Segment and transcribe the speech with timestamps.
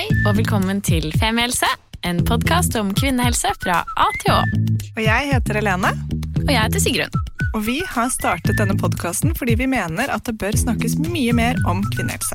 [0.00, 1.68] Hei og velkommen til Femihelse,
[2.08, 4.38] en podkast om kvinnehelse fra A til Å.
[4.94, 5.90] Og jeg heter Helene.
[6.38, 7.12] Og jeg heter Sigrun.
[7.50, 11.60] Og vi har startet denne podkasten fordi vi mener at det bør snakkes mye mer
[11.68, 12.32] om kvinnehelse.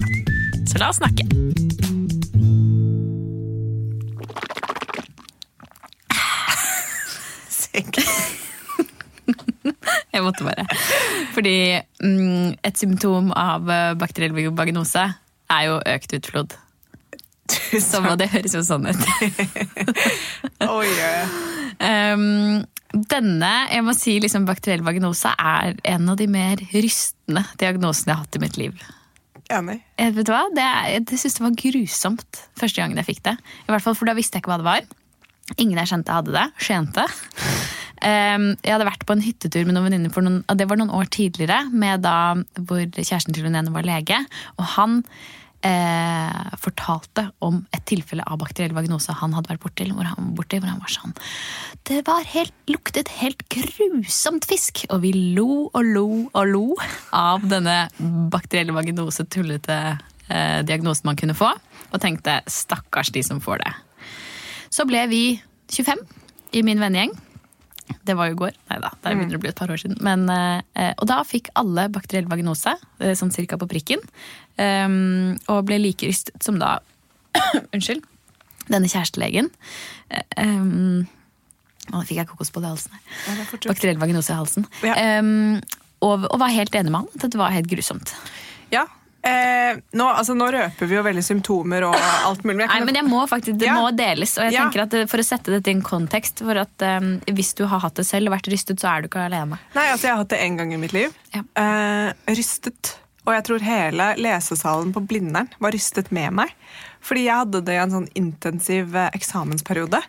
[0.69, 1.25] Så la oss snakke.
[10.13, 10.69] Jeg måtte bare.
[11.33, 13.65] Fordi mm, et symptom av
[13.97, 15.17] bakteriell vaginose
[15.49, 16.53] er jo økt utflod.
[17.89, 19.03] Som, det høres jo sånn ut.
[20.65, 21.29] oh, yeah.
[21.79, 22.63] Um,
[22.95, 28.15] denne jeg må si liksom, bakteriell vaginose er en av de mer rystende diagnosene jeg
[28.15, 28.85] har hatt i mitt liv.
[29.53, 29.79] Enig.
[29.99, 30.45] Jeg, vet du hva?
[30.55, 33.35] Det, jeg synes det var grusomt første gangen jeg fikk det.
[33.67, 34.87] I hvert fall, For da visste jeg ikke hva det var.
[35.61, 36.47] Ingen jeg kjente hadde det.
[36.61, 37.09] Skjente.
[38.05, 41.61] Um, jeg hadde vært på en hyttetur med noen venninner det var noen år tidligere,
[41.71, 42.35] med da,
[42.67, 44.19] hvor kjæresten til hun ene var lege.
[44.59, 44.99] Og han
[45.65, 49.87] eh, fortalte om et tilfelle av bakteriell vaginose han hadde vært borti.
[49.89, 51.15] Hvor han, hvor han var sånn
[51.87, 54.85] Det var helt, luktet helt grusomt fisk!
[54.89, 56.65] Og vi lo og lo og lo
[57.15, 57.85] av denne
[58.33, 59.79] bakterielle vaginose, tullete
[60.29, 61.51] eh, diagnosen man kunne få.
[61.91, 63.73] Og tenkte stakkars de som får det.
[64.73, 65.23] Så ble vi
[65.71, 66.01] 25
[66.55, 67.13] i min vennegjeng.
[68.05, 68.55] Det var jo i går.
[68.71, 69.97] Nei da, det begynner å bli et par år siden.
[70.05, 74.01] Men, eh, og da fikk alle bakteriell vaginose, eh, sånn cirka på prikken.
[74.57, 76.79] Um, og ble like rystet som da
[77.75, 78.03] Unnskyld.
[78.71, 79.51] Denne kjærestelegen.
[80.09, 81.07] Eh, Um,
[81.91, 82.27] nå fikk jeg
[82.71, 82.91] halsen.
[82.91, 83.01] her.
[83.27, 84.65] Ja, det er fortsatt- Bakteriell vaginose i halsen.
[84.81, 85.19] Ja.
[85.19, 85.61] Um,
[86.01, 87.07] og, og var helt enig med han.
[87.23, 88.13] at det var helt grusomt.
[88.71, 88.85] Ja.
[89.25, 92.59] Eh, nå, altså, nå røper vi jo veldig symptomer og alt mulig.
[92.59, 93.75] men Nei, men jeg må faktisk, Det Ja.
[93.81, 94.37] må deles.
[94.37, 94.69] og jeg Ja.
[94.69, 97.79] tenker at For å sette dette i en kontekst for at um, Hvis du har
[97.79, 99.57] hatt det selv og vært rystet, så er du ikke alene.
[99.73, 101.11] Nei, altså, jeg har hatt det én gang i mitt liv.
[101.33, 101.41] Ja.
[101.55, 102.97] Eh, rystet.
[103.25, 106.51] Og jeg tror hele lesesalen på Blindern var rystet med meg.
[107.01, 110.03] Fordi jeg hadde det i en sånn intensiv eh, eksamensperiode.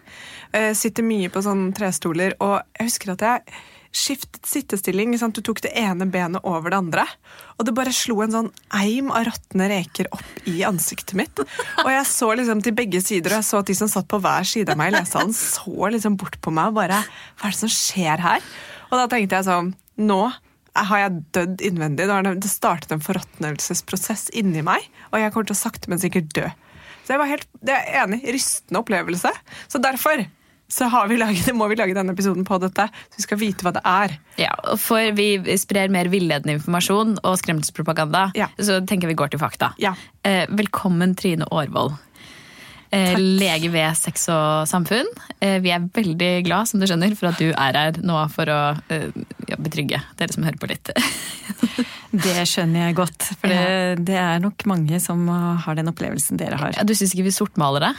[0.52, 3.40] Eh, sitter mye på sånne trestoler, og jeg husker at jeg
[3.94, 5.14] skiftet sittestilling.
[5.18, 5.36] Sant?
[5.36, 7.06] Du tok det ene benet over det andre.
[7.56, 11.42] Og det bare slo en sånn eim av råtne reker opp i ansiktet mitt.
[11.84, 14.20] Og jeg så liksom til begge sider, og jeg så at de som satt på
[14.22, 17.02] hver side av meg i lesesalen, så liksom bort på meg og bare
[17.38, 18.50] Hva er det som skjer her?
[18.90, 19.72] Og da tenkte jeg sånn
[20.06, 20.20] Nå
[20.76, 22.06] har jeg dødd innvendig.
[22.42, 26.50] Det startet en forråtnelsesprosess inni meg, og jeg kommer til å sakte, men sikkert dø.
[27.06, 28.18] Så jeg var helt det er enig.
[28.34, 29.30] Rystende opplevelse.
[29.70, 30.24] Så derfor
[30.68, 33.62] så har vi laget, må vi lage denne episoden på dette, så vi skal vite
[33.66, 34.16] hva det er.
[34.42, 35.28] Ja, For vi
[35.60, 38.48] sprer mer villedende informasjon og skremselspropaganda, Ja.
[38.58, 39.72] så tenker vi går til fakta.
[39.78, 39.94] Ja.
[40.26, 41.94] Eh, velkommen, Trine Aarvold.
[42.94, 43.18] Eh, Takk.
[43.18, 45.08] lege ved Sex og Samfunn.
[45.42, 48.46] Eh, vi er veldig glad som du skjønner, for at du er her nå for
[48.46, 48.58] å
[48.94, 49.08] eh,
[49.50, 50.90] ja, betrygge dere som hører på litt.
[52.16, 56.56] Det skjønner jeg godt, for det, det er nok mange som har den opplevelsen dere
[56.56, 56.72] har.
[56.78, 57.90] Ja, du syns ikke vi sortmaler det?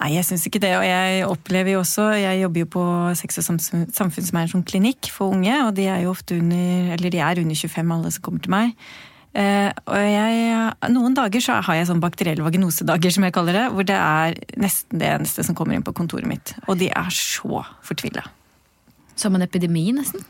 [0.00, 0.72] Nei, jeg syns ikke det.
[0.78, 2.84] Og jeg opplever jo også Jeg jobber jo på
[3.18, 7.12] Sex og samfunn, samfunn som klinikk for unge, og de er jo ofte under Eller
[7.12, 8.76] de er under 25, alle som kommer til meg.
[9.32, 13.64] Eh, og jeg, noen dager så har jeg sånn bakterielle vaginosedager, som jeg kaller det,
[13.72, 16.52] hvor det er nesten det eneste som kommer inn på kontoret mitt.
[16.66, 18.26] Og de er så fortvila.
[19.16, 20.24] Som en epidemi, nesten?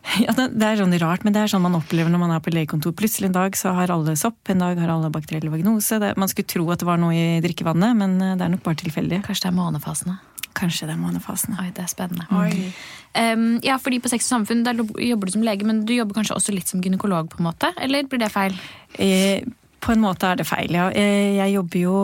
[0.24, 2.52] Ja, det, er sånn rart, men det er sånn man opplever når man er på
[2.54, 2.94] legekontor.
[2.96, 6.00] Plutselig en dag så har alle sopp, en dag har alle bakteriell vagnose.
[6.02, 8.64] Det, man skulle tro at det var noe i drikkevannet, men eh, det er nok
[8.66, 9.22] bare tilfeldig.
[9.26, 10.16] Kanskje det er månefasene?
[10.56, 11.60] Kanskje det er månefasene.
[11.62, 12.26] Oi, det er spennende.
[12.34, 12.72] Oi.
[13.14, 16.18] Um, ja, fordi på Sex og Samfunn der jobber du som lege, men du jobber
[16.18, 17.30] kanskje også litt som gynekolog?
[17.30, 18.56] på en måte, Eller blir det feil?
[18.98, 19.46] Eh,
[19.80, 20.90] på en måte er det feil, ja.
[20.90, 21.96] Eh, jeg jobber jo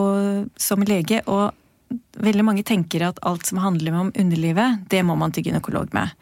[0.57, 1.55] som lege, og
[2.23, 6.15] veldig mange tenker at alt som handler om underlivet, det må man til gynekolog med.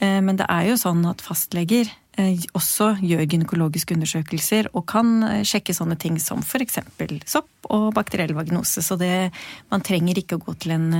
[0.00, 5.14] Eh, men det er jo sånn at fastleger eh, også gjør gynekologiske undersøkelser og kan
[5.26, 6.80] eh, sjekke sånne ting som f.eks.
[7.26, 8.84] sopp og bakteriell vagnose.
[8.84, 9.30] Så det,
[9.72, 10.92] man trenger ikke å gå til en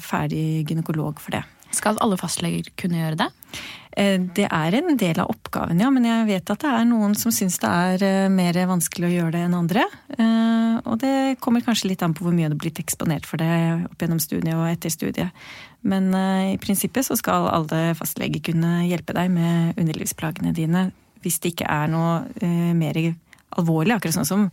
[0.00, 1.44] ferdig gynekolog for det.
[1.74, 3.32] Skal alle fastleger kunne gjøre det?
[4.36, 7.32] Det er en del av oppgaven, ja, men jeg vet at det er noen som
[7.32, 7.70] syns det
[8.04, 9.86] er mer vanskelig å gjøre det enn andre.
[10.76, 13.40] Eh, Og det kommer kanskje litt an på hvor mye du har blitt eksponert for
[13.40, 13.48] det
[13.88, 15.30] opp gjennom studiet og etter studiet.
[15.82, 20.90] Men eh, i prinsippet så skal alle fastleger kunne hjelpe deg med underlivsplagene dine
[21.24, 22.98] hvis det ikke er noe eh, mer
[23.56, 24.50] alvorlig, akkurat sånn som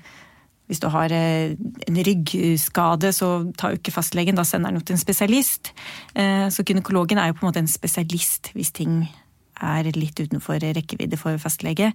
[0.71, 4.95] hvis du har en ryggskade, så tar jo ikke fastlegen, da sender han jo til
[4.95, 5.73] en spesialist.
[6.15, 9.01] Så gynekologen er jo på en måte en spesialist hvis ting
[9.59, 11.91] er litt utenfor rekkevidde for fastlege.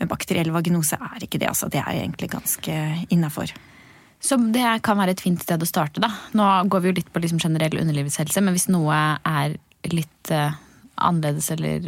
[0.00, 1.70] Men bakteriell vaginose er ikke det, altså.
[1.72, 2.80] Det er egentlig ganske
[3.14, 3.52] innafor.
[4.24, 6.10] Så det kan være et fint sted å starte, da.
[6.36, 9.58] Nå går vi jo litt på liksom generell underlivshelse, men hvis noe er
[9.92, 10.54] litt eh,
[10.94, 11.86] annerledes eller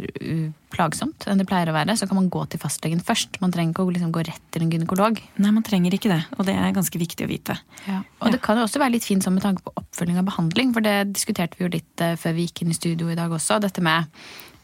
[0.73, 3.39] plagsomt enn det pleier å være, så kan man gå til fastlegen først.
[3.43, 5.21] Man trenger ikke å liksom gå rett til en gynekolog.
[5.39, 7.55] Nei, man trenger ikke det, og det er ganske viktig å vite.
[7.87, 8.01] Ja.
[8.21, 10.75] Og det kan jo også være litt fint sånn med tanke på oppfølging av behandling,
[10.75, 13.33] for det diskuterte vi jo litt uh, før vi gikk inn i studio i dag
[13.33, 13.61] også.
[13.63, 14.11] Dette med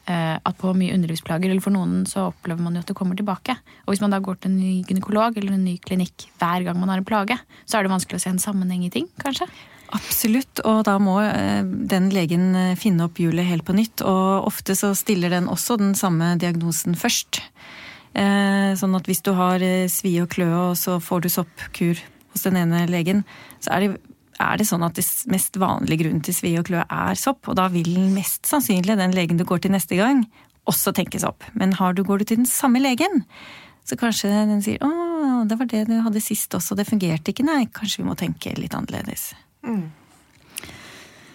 [0.05, 3.55] at på mye underlivsplager, eller for noen, så opplever man jo at det kommer tilbake.
[3.85, 6.79] Og hvis man da går til en ny gynekolog eller en ny klinikk hver gang
[6.81, 9.47] man har en plage, så er det vanskelig å se en sammenheng i ting, kanskje?
[9.94, 14.01] Absolutt, og da må eh, den legen eh, finne opp hjulet helt på nytt.
[14.01, 17.44] Og ofte så stiller den også den samme diagnosen først.
[18.17, 19.61] Eh, sånn at hvis du har
[19.94, 22.01] svie og klø, og så får du soppkur
[22.33, 23.21] hos den ene legen,
[23.61, 24.01] så er det,
[24.41, 27.47] er det sånn at det mest vanlige grunnen til svie og klø er sopp.
[27.50, 30.24] Og da vil mest sannsynlig den legen du går til neste gang,
[30.69, 31.45] også tenke sopp.
[31.57, 33.25] Men har du, går du til den samme legen,
[33.83, 37.44] så kanskje den sier 'Å, det var det du hadde sist også, det fungerte ikke'.
[37.44, 39.33] Nei, kanskje vi må tenke litt annerledes.
[39.63, 39.91] Mm.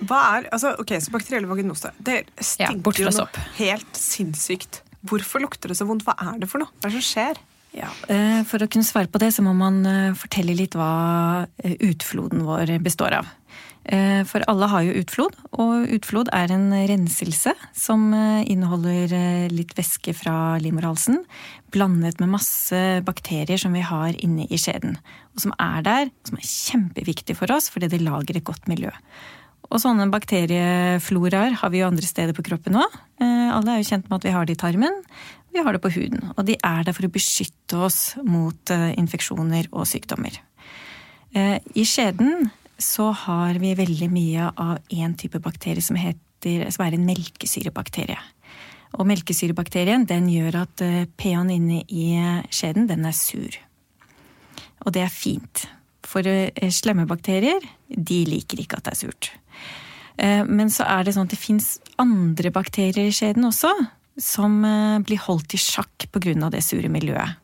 [0.08, 4.82] Hva er, altså, ok, så Bakteriell vaginose det stinker ja, jo noe helt sinnssykt.
[5.08, 6.04] Hvorfor lukter det så vondt?
[6.06, 6.70] Hva er det for noe?
[6.78, 7.40] Hva er det som skjer?
[7.76, 11.46] Ja, eh, For å kunne svare på det, så må man eh, fortelle litt hva
[11.62, 13.34] eh, utfloden vår består av.
[14.28, 19.14] For alle har jo utflod, og utflod er en renselse som inneholder
[19.48, 21.22] litt væske fra livmorhalsen,
[21.72, 24.98] blandet med masse bakterier som vi har inne i skjeden.
[25.32, 28.68] Og som er der, og som er kjempeviktig for oss fordi det lager et godt
[28.68, 28.92] miljø.
[29.68, 32.94] Og sånne bakteriefloraer har vi jo andre steder på kroppen òg.
[33.20, 34.94] Alle er jo kjent med at vi har det i tarmen,
[35.52, 36.30] vi har det på huden.
[36.36, 40.40] Og de er der for å beskytte oss mot infeksjoner og sykdommer.
[41.36, 42.48] I skjeden
[42.78, 48.18] så har vi veldig mye av én type bakterie som, heter, som er en melkesyrebakterie.
[48.96, 52.06] Og melkesyrebakterien den gjør at eh, pH-en inne i
[52.54, 53.58] skjeden den er sur.
[54.86, 55.66] Og det er fint.
[56.08, 59.32] For eh, slemme bakterier de liker ikke at det er surt.
[60.18, 63.72] Eh, men så er det sånn at det fins andre bakterier i skjeden også,
[64.18, 64.60] som
[65.06, 66.50] blir holdt i sjakk pga.
[66.50, 67.38] det sure miljøet.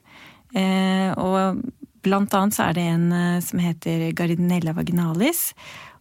[1.23, 1.63] Og
[2.05, 5.53] Blant annet så er det en eh, som heter Gardinella vaginalis.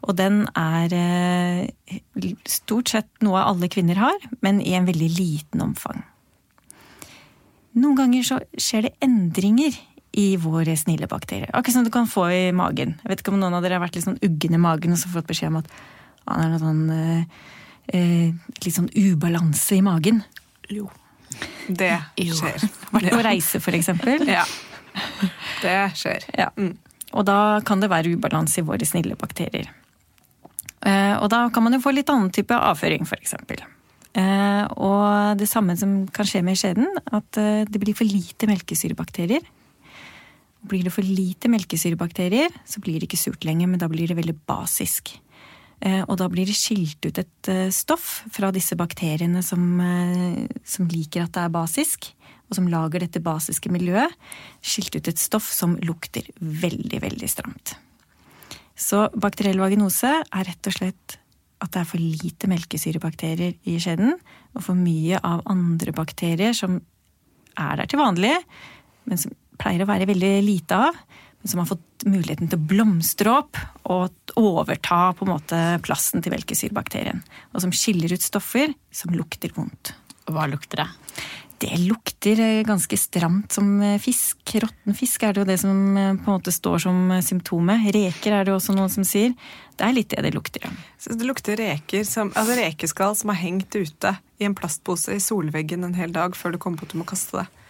[0.03, 5.63] Og den er eh, stort sett noe alle kvinner har, men i en veldig liten
[5.63, 6.03] omfang.
[7.79, 9.79] Noen ganger så skjer det endringer
[10.19, 11.49] i våre snille bakterier.
[11.55, 12.97] Akkurat som du kan få i magen.
[13.01, 14.99] Jeg vet ikke om noen av dere har vært litt sånn uggen i magen og
[15.01, 15.71] så fått beskjed om at
[16.27, 18.29] han er noe sånn eh,
[18.63, 20.23] litt sånn ubalanse i magen.
[20.71, 20.89] Jo.
[21.67, 22.65] Det skjer.
[22.93, 24.27] Vært på reise, for eksempel.
[24.37, 24.45] Ja.
[25.63, 26.25] Det skjer.
[26.37, 26.51] Ja.
[26.53, 26.75] Mm.
[27.17, 29.71] Og da kan det være ubalanse i våre snille bakterier.
[30.83, 33.33] Eh, og da kan man jo få litt annen type avføring, f.eks.
[34.13, 38.49] Eh, og det samme som kan skje med skjeden, at eh, det blir for lite
[38.49, 39.45] melkesyrebakterier.
[40.69, 44.19] Blir det for lite melkesyrebakterier, så blir det ikke surt lenger, men da blir det
[44.19, 45.15] veldig basisk.
[45.81, 49.63] Og da blir det skilt ut et stoff fra disse bakteriene som,
[50.63, 52.07] som liker at det er basisk
[52.53, 54.13] og som lager dette basiske miljøet,
[54.61, 57.75] skilt ut et stoff som lukter veldig, veldig stramt.
[58.77, 61.17] Så bakteriell vaginose er rett og slett
[61.63, 64.17] at det er for lite melkesyrebakterier i skjeden,
[64.53, 66.77] og for mye av andre bakterier som
[67.57, 68.33] er der til vanlig,
[69.07, 70.97] men som pleier å være veldig lite av,
[71.43, 73.59] som har fått muligheten til å blomstre opp
[73.91, 77.23] og overta på en måte plassen til melkesyrebakterien.
[77.53, 79.93] Og som skiller ut stoffer som lukter vondt.
[80.31, 80.89] Hva lukter det?
[81.63, 84.39] Det lukter eh, ganske stramt som eh, fisk.
[84.59, 87.85] Råtten fisk er det jo det som eh, på en måte står som symptomet.
[87.95, 89.31] Reker er det også noen som sier.
[89.77, 90.73] Det er litt det det lukter, ja.
[90.99, 95.23] Så det lukter reker som, altså rekeskall som har hengt ute i en plastpose i
[95.23, 97.62] solveggen en hel dag før du kommer på at du må kaste det.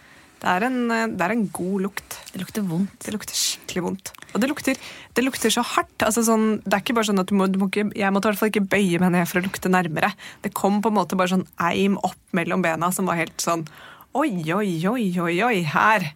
[0.44, 2.16] Det er, en, det er en god lukt.
[2.34, 2.98] Det lukter vondt.
[3.00, 4.10] Det lukter skikkelig vondt.
[4.34, 4.80] Og det lukter,
[5.16, 6.04] det lukter så hardt.
[6.04, 8.28] Altså sånn, det er ikke bare sånn at du må, du må ikke, Jeg måtte
[8.28, 10.12] i hvert fall ikke bøye meg ned for å lukte nærmere.
[10.44, 13.64] Det kom på en måte bare sånn eim opp mellom bena som var helt sånn
[14.14, 16.12] Oi, oi, oi, oi, oi, her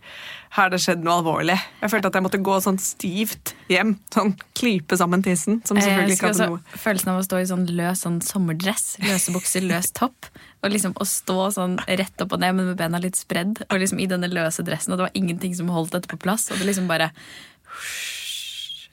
[0.54, 1.56] har det skjedd noe alvorlig.
[1.82, 3.96] Jeg følte at jeg måtte gå sånn stivt hjem.
[4.14, 5.58] Sånn klype sammen tissen.
[5.68, 6.78] Som selvfølgelig ikke hadde noe.
[6.78, 10.30] Følelsen av å stå i sånn løs sånn sommerdress, løse bukser, løs topp.
[10.62, 13.64] Og liksom å stå sånn rett opp og ned, men med bena litt spredd.
[13.68, 16.48] Og liksom i denne løse dressen, og det var ingenting som holdt dette på plass.
[16.52, 17.10] Og det liksom bare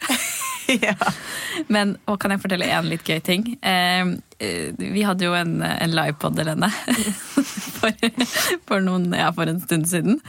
[0.85, 0.95] ja.
[1.71, 3.47] Men og kan jeg fortelle én litt gøy ting?
[3.61, 6.69] Eh, vi hadde jo en, en livepod, Helene,
[7.79, 7.95] for,
[8.67, 10.19] for, noen, ja, for en stund siden.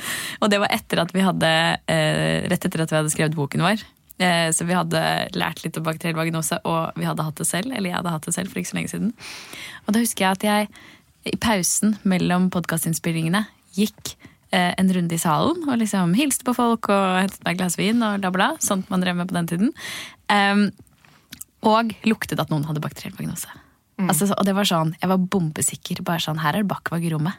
[0.41, 1.53] Og det var etter at vi hadde,
[1.91, 3.83] eh, rett etter at vi hadde skrevet boken vår.
[4.23, 5.03] Eh, så vi hadde
[5.37, 7.73] lært litt om bakteriell vaginose, og vi hadde hatt det selv.
[7.73, 9.13] Eller jeg hadde hatt det selv for ikke så lenge siden.
[9.87, 10.71] Og da husker jeg at jeg
[11.27, 13.47] i pausen mellom podkastinnspillingene
[13.77, 14.15] gikk
[14.51, 17.79] Eh, en runde i salen og liksom hilste på folk og hentet meg et glass
[17.81, 18.49] vin og bla, bla.
[18.63, 20.73] Sånt man drev med på den tiden.
[21.67, 23.17] Og luktet at noen hadde bakteriell
[23.97, 24.13] vaginose.
[24.13, 26.03] Altså, og det var sånn, Jeg var bombesikker.
[26.05, 27.35] bare sånn, Her er det bakvag i rommet.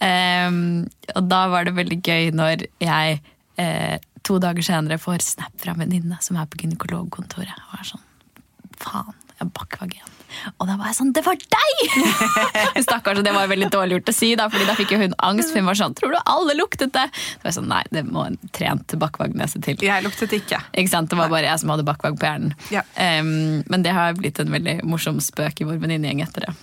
[0.00, 3.20] Um, og da var det veldig gøy når jeg
[3.58, 7.50] eh, to dager senere får snap fra en venninne som er på gynekologkontoret.
[7.72, 8.04] Og er sånn
[8.78, 10.17] Faen, jeg har Bakkvag igjen.
[10.58, 11.80] Og da var jeg sånn Det var deg!
[12.86, 15.52] Stakkars, det var veldig dårlig gjort å si, da, Fordi da fikk jo hun angst.
[15.52, 17.06] For hun var sånn Tror du alle luktet det?
[17.14, 19.80] Så var jeg sånn, Nei, det må en trent bakvagnese til.
[19.84, 20.60] Jeg luktet ikke.
[20.72, 21.10] Ikke sant?
[21.10, 22.54] Det var bare jeg som hadde bakvag på hjernen.
[22.72, 22.82] Ja.
[22.96, 26.54] Um, men det har blitt en veldig morsom spøk i vår venninnegjeng etter det.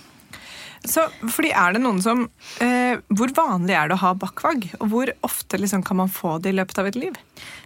[0.86, 2.26] Så, fordi er det noen som
[2.62, 4.68] eh, Hvor vanlig er det å ha bakvag?
[4.80, 7.16] Og hvor ofte liksom, kan man få det i løpet av et liv?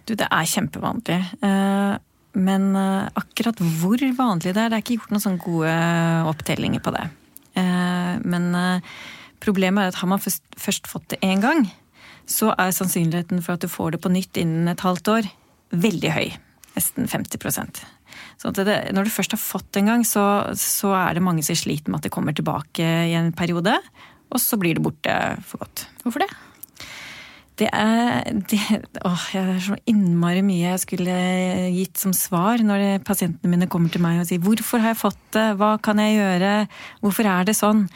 [0.05, 1.19] Du, det er kjempevanlig.
[1.45, 1.93] Eh,
[2.33, 5.73] Men eh, akkurat hvor vanlig det er, det er ikke gjort noen sånne gode
[6.31, 7.07] opptellinger på det.
[7.59, 8.91] Eh, Men eh,
[9.43, 11.65] problemet er at har man først, fått det én gang,
[12.29, 15.27] så er sannsynligheten for at du får det på nytt innen et halvt år,
[15.71, 16.29] veldig høy.
[16.77, 17.81] Nesten 50
[18.39, 21.43] Så det, når du først har fått det en gang, så, så er det mange
[21.43, 23.75] som sliter med at det kommer tilbake i en periode,
[24.31, 25.87] og så blir det borte for godt.
[26.05, 26.31] Hvorfor det?
[27.59, 28.61] Det er det,
[29.05, 31.15] åh, jeg er så innmari mye jeg skulle
[31.75, 35.23] gitt som svar når pasientene mine kommer til meg og sier 'hvorfor har jeg fått
[35.35, 36.67] det', hva kan jeg gjøre,
[37.03, 37.89] hvorfor er det sånn?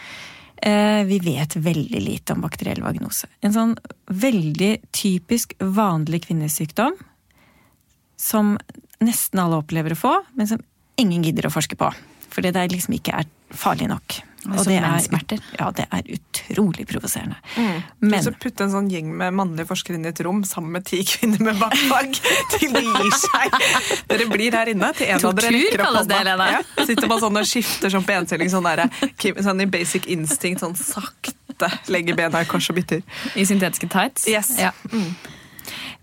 [0.61, 3.27] Eh, vi vet veldig lite om bakteriell vagnose.
[3.41, 3.75] En sånn
[4.07, 6.95] veldig typisk vanlig kvinnesykdom
[8.17, 8.57] som
[9.03, 10.63] nesten alle opplever å få, men som
[10.97, 11.91] ingen gidder å forske på.
[12.29, 14.21] Fordi det liksom ikke er farlig nok.
[14.45, 17.37] Og det er, ja, det er utrolig provoserende.
[17.57, 17.77] Mm.
[18.11, 20.85] Men så putte en sånn gjeng med mannlige forskere inn i et rom sammen med
[20.85, 22.19] ti kvinner med bakvag.
[22.53, 23.55] De gir seg.
[24.11, 26.49] Dere blir her inne til en av dere rekker opp hånda.
[26.55, 28.85] Ja, sitter bare sånn og skifter sånn på enstilling, sånn, der,
[29.45, 31.71] sånn i basic instinct, sånn sakte.
[31.91, 33.01] Legger bena i kors og bytter.
[33.39, 34.27] I syntetiske tights?
[34.29, 34.53] Yes.
[34.61, 34.75] Ja.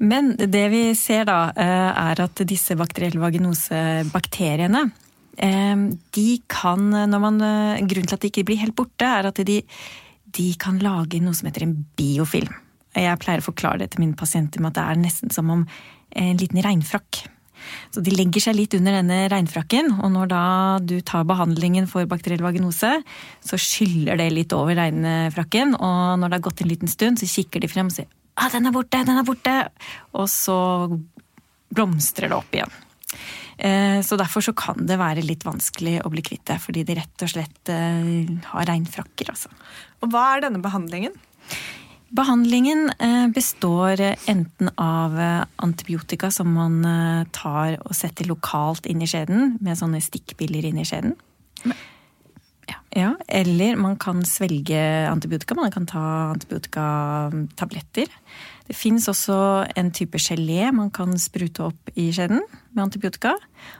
[0.03, 4.89] Men det vi ser da, eh, er at disse bakterielle vaginosebakteriene
[5.37, 9.63] de kan, man, eh, Grunnen til at de ikke blir helt borte, er at de,
[10.27, 12.53] de kan lage noe som heter en biofilm.
[12.93, 15.65] Jeg pleier å forklare det til mine pasienter med at det er nesten som om
[16.13, 17.23] en liten regnfrakk.
[17.95, 20.45] Så de legger seg litt under denne regnfrakken, og når da
[20.83, 22.91] du tar behandlingen for bakteriell vaginose,
[23.41, 27.31] så skyller det litt over regnfrakken, og når det har gått en liten stund, så
[27.31, 28.11] kikker de frem og sier
[28.41, 29.57] ah, den er borte, den er borte,
[30.17, 30.59] og så
[31.73, 32.73] blomstrer det opp igjen.
[33.63, 36.97] Eh, Så derfor så kan det være litt vanskelig å bli kvitt det, fordi de
[36.99, 39.53] rett og slett eh, har regnfrakker, altså.
[40.03, 41.15] Og hva er denne behandlingen?
[42.13, 45.15] Behandlingen eh, består enten av
[45.63, 46.83] antibiotika som man
[47.33, 51.15] tar og setter lokalt inn i skjeden, med sånne stikkbiller inn i skjeden.
[52.93, 55.55] Ja, eller man kan svelge antibiotika.
[55.57, 56.03] Man kan ta
[56.35, 58.11] antibiotikatabletter.
[58.69, 59.37] Det fins også
[59.77, 62.43] en type gelé man kan sprute opp i skjeden
[62.73, 63.35] med antibiotika.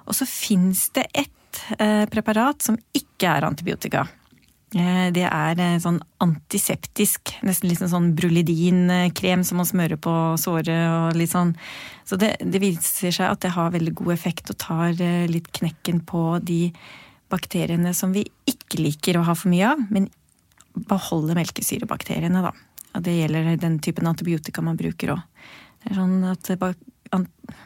[0.07, 4.07] Og så fins det ett eh, preparat som ikke er antibiotika.
[4.75, 10.89] Eh, Det er eh, sånn antiseptisk, nesten litt sånn brulidin-krem som man smører på såret
[10.89, 11.55] og litt sånn.
[12.09, 14.99] Så det, det viser seg at det har veldig god effekt og tar
[15.31, 16.73] litt knekken på de
[17.33, 20.11] bakteriene som vi ikke liker å ha for mye av, men
[20.89, 22.53] beholder melkesyrebakteriene, da.
[22.93, 25.23] Og det gjelder den typen antibiotika man bruker òg.
[25.83, 26.89] Det er sånn at bak-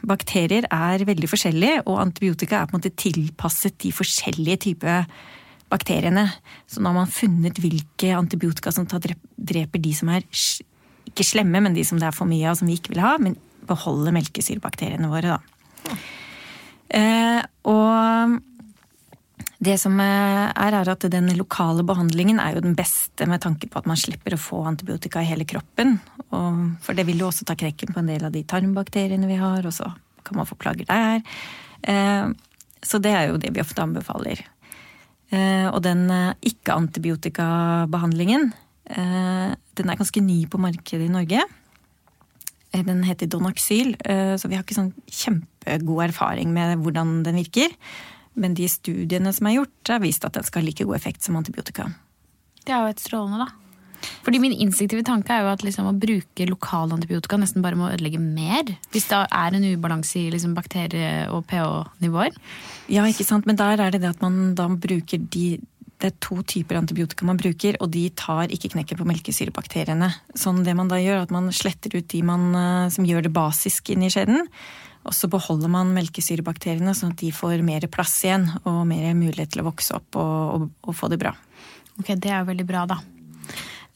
[0.07, 5.05] bakterier er veldig forskjellige, og antibiotika er på en måte tilpasset de forskjellige typer
[5.71, 6.27] bakteriene.
[6.67, 9.03] Så nå har man funnet hvilke antibiotika som tar
[9.37, 10.25] dreper de som er
[11.07, 13.15] ikke slemme, men de som det er for mye av, som vi ikke vil ha,
[13.21, 15.97] men beholder melkesyrebakteriene våre, da.
[16.87, 18.37] Eh, og
[19.57, 23.79] det som er, er at den lokale behandlingen er jo den beste med tanke på
[23.79, 25.99] at man slipper å få antibiotika i hele kroppen.
[26.29, 29.37] Og, for det vil jo også ta krekken på en del av de tarmbakteriene vi
[29.41, 29.85] har, og så
[30.27, 31.21] kan man få plager der.
[31.89, 32.25] Eh,
[32.85, 34.37] så det er jo det vi ofte anbefaler.
[35.33, 38.43] Eh, og den eh, ikke-antibiotika-behandlingen,
[38.93, 39.49] eh,
[39.79, 41.41] den er ganske ny på markedet i Norge.
[42.71, 47.35] Eh, Den heter Donaxyl, eh, så vi har ikke sånn kjempegod erfaring med hvordan den
[47.41, 47.69] virker.
[48.37, 51.25] Men de studiene som er gjort, har vist at den skal ha like god effekt
[51.25, 51.89] som antibiotika.
[52.63, 53.67] Det er jo et strålende, da.
[54.25, 57.89] Fordi Min instinktive tanke er jo at liksom å bruke lokal antibiotika nesten bare må
[57.89, 58.75] ødelegge mer.
[58.93, 62.35] Hvis det er en ubalanse i liksom bakterie- og pH-nivåer.
[62.93, 63.47] Ja, ikke sant?
[63.49, 65.57] Men der er det det at man da bruker de
[65.97, 70.11] det er to typer antibiotika man bruker, og de tar ikke knekken på melkesyrebakteriene.
[70.37, 73.33] Sånn det man da gjør, at man sletter ut de man, eh, som gjør det
[73.33, 74.45] basisk inn i skjeden.
[75.07, 79.55] Og så beholder man melkesyrebakteriene, sånn at de får mer plass igjen og mer mulighet
[79.55, 81.33] til å vokse opp og, og, og få det bra.
[81.97, 82.99] Ok, Det er jo veldig bra, da.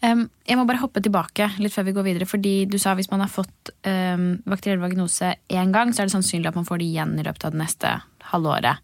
[0.01, 2.25] Um, jeg må bare hoppe tilbake litt før vi går videre.
[2.25, 6.15] fordi Du sa hvis man har fått um, bakteriell vaginose én gang, så er det
[6.15, 7.91] sannsynlig at man får det igjen i løpet av det neste
[8.31, 8.81] halvåret.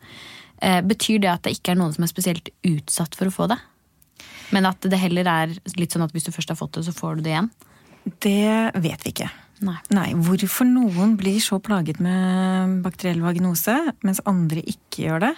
[0.62, 3.50] Eh, betyr det at det ikke er noen som er spesielt utsatt for å få
[3.52, 3.60] det?
[4.56, 6.96] Men at det heller er litt sånn at hvis du først har fått det, så
[6.96, 7.52] får du det igjen?
[8.24, 9.30] Det vet vi ikke.
[9.68, 9.78] Nei.
[9.92, 15.34] Nei, Hvorfor noen blir så plaget med bakteriell vaginose, mens andre ikke gjør det,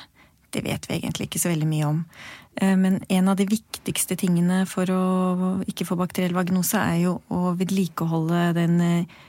[0.53, 2.03] det vet vi egentlig ikke så veldig mye om.
[2.59, 5.01] Eh, Men en av de viktigste tingene for å
[5.69, 9.19] ikke få bakteriell vagnose, er jo å vedlikeholde den eh,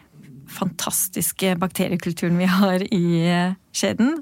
[0.50, 4.21] fantastiske bakteriekulturen vi har i eh, skjeden.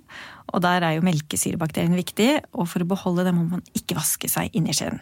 [0.49, 4.31] Og der er jo melkesyrebakterien viktig, og for å beholde det må man ikke vaske
[4.33, 5.01] seg inn i skjeden.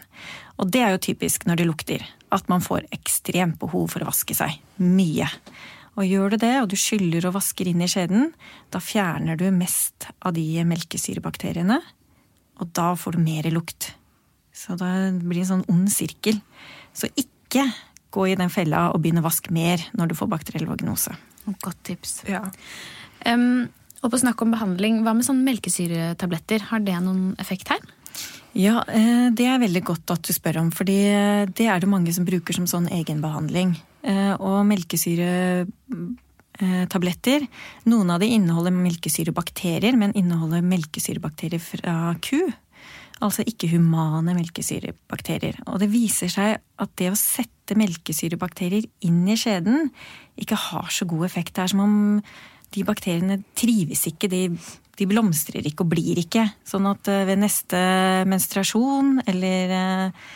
[0.59, 2.03] Og det er jo typisk når det lukter,
[2.35, 4.57] at man får ekstremt behov for å vaske seg.
[4.83, 5.29] Mye.
[5.97, 8.33] Og gjør du det, og du skyller og vasker inn i skjeden,
[8.73, 11.79] da fjerner du mest av de melkesyrebakteriene,
[12.57, 13.93] og da får du mer lukt.
[14.53, 16.39] Så da blir det en sånn ond sirkel.
[16.97, 17.65] Så ikke
[18.11, 21.15] gå i den fella og begynne å vaske mer når du får bakteriell vagnose.
[21.63, 22.21] Godt tips.
[22.27, 22.43] Ja.
[23.25, 23.67] Um,
[24.03, 26.67] og på snakk om behandling, hva med sånn melkesyretabletter?
[26.69, 27.81] Har det noen effekt her?
[28.57, 31.89] Ja, eh, det er veldig godt at du spør om, fordi eh, det er det
[31.89, 33.75] mange som bruker som sånn egenbehandling.
[34.07, 37.47] Eh, Og melkesyretabletter,
[37.85, 42.51] noen av de inneholder melkesyrebakterier, men inneholder melkesyrebakterier fra ku.
[43.23, 45.61] Altså ikke humane melkesyrebakterier.
[45.71, 49.89] Og det viser seg at det å sette melkesyrebakterier inn i skjeden
[50.37, 51.55] ikke har så god effekt.
[51.55, 51.95] Det er som om
[52.75, 54.41] de bakteriene trives ikke, de,
[54.99, 56.45] de blomstrer ikke og blir ikke.
[56.67, 57.79] Sånn at eh, ved neste
[58.29, 60.27] menstruasjon eller eh,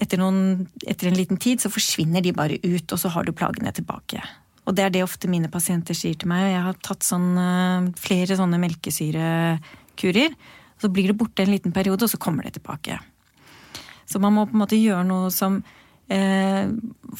[0.00, 3.34] etter, noen, etter en liten tid så forsvinner de bare ut, og så har du
[3.36, 4.22] plagene tilbake.
[4.68, 6.50] Og det er det ofte mine pasienter sier til meg.
[6.52, 10.36] Jeg har tatt sånn, eh, flere sånne melkesyrekurer.
[10.80, 12.98] Så blir det borte en liten periode, og så kommer det tilbake.
[14.08, 15.60] Så man må på en måte gjøre noe som
[16.10, 16.66] eh,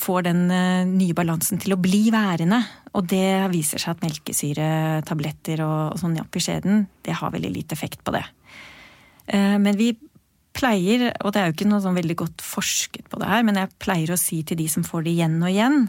[0.01, 2.63] får den eh, nye balansen til å bli værende.
[2.97, 7.77] Og det viser seg at melkesyretabletter og, og sånn oppi skjeden, det har veldig lite
[7.79, 8.25] effekt på det.
[9.31, 9.93] Eh, men vi
[10.57, 13.61] pleier, og det er jo ikke noe sånn veldig godt forsket på det her, men
[13.61, 15.85] jeg pleier å si til de som får det igjen og igjen,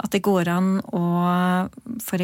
[0.00, 1.04] at det går an å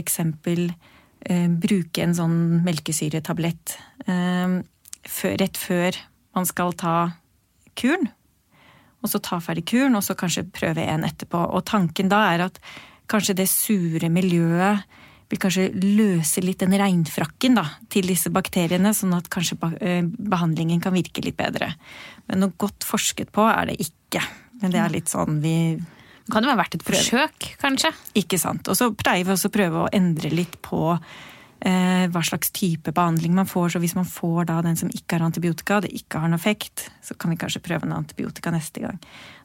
[0.00, 3.76] eksempel eh, bruke en sånn melkesyretablett
[4.08, 4.56] eh,
[5.40, 5.96] rett før
[6.36, 6.96] man skal ta
[7.78, 8.10] kuren.
[9.04, 11.38] Og så ta ferdig kuren, og så kanskje prøve en etterpå.
[11.54, 12.60] Og tanken da er at
[13.10, 14.86] kanskje det sure miljøet
[15.30, 20.82] vil kanskje løse litt den regnfrakken da, til disse bakteriene, sånn at kanskje eh, behandlingen
[20.82, 21.72] kan virke litt bedre.
[22.30, 24.22] Men noe godt forsket på er det ikke.
[24.62, 25.76] Men det er litt sånn vi
[26.26, 27.92] Kan det være verdt et forsøk, kanskje?
[28.18, 28.66] Ikke sant.
[28.66, 30.96] Og så pleier vi også å prøve å endre litt på
[31.66, 33.72] hva slags type behandling man får.
[33.74, 36.84] Så hvis man får da den som ikke har antibiotika, det ikke har noen effekt,
[37.02, 39.00] så kan vi kanskje prøve en antibiotika neste gang.